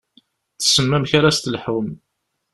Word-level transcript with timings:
Tessnem 0.59 0.91
amek 0.97 1.11
ara 1.17 1.31
s-telḥum. 1.37 1.87